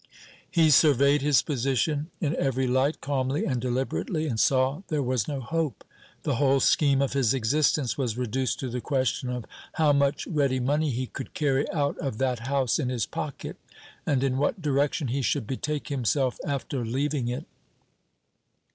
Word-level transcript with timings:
He 0.49 0.71
surveyed 0.71 1.21
his 1.21 1.43
position 1.43 2.09
in 2.19 2.35
every 2.37 2.65
light, 2.65 3.01
calmly 3.01 3.45
and 3.45 3.61
deliberately, 3.61 4.25
and 4.25 4.39
saw 4.39 4.81
there 4.87 5.03
was 5.03 5.27
no 5.27 5.39
hope. 5.41 5.83
The 6.23 6.37
whole 6.37 6.59
scheme 6.59 7.03
of 7.03 7.13
his 7.13 7.35
existence 7.35 7.99
was 7.99 8.17
reduced 8.17 8.59
to 8.61 8.69
the 8.69 8.81
question 8.81 9.29
of 9.29 9.45
how 9.73 9.93
much 9.93 10.25
ready 10.25 10.59
money 10.59 10.89
he 10.89 11.05
could 11.05 11.35
carry 11.35 11.69
out 11.71 11.99
of 11.99 12.17
that 12.17 12.47
house 12.49 12.79
in 12.79 12.89
his 12.89 13.05
pocket, 13.05 13.57
and 14.03 14.23
in 14.23 14.39
what 14.39 14.59
direction 14.59 15.09
he 15.09 15.21
should 15.21 15.45
betake 15.45 15.89
himself 15.89 16.39
after 16.43 16.83
leaving 16.83 17.27
it. 17.27 17.45